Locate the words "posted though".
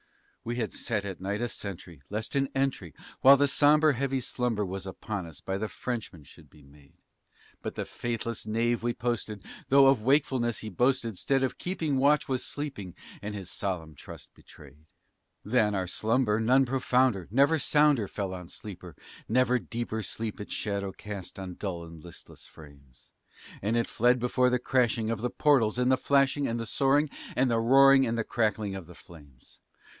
8.95-9.85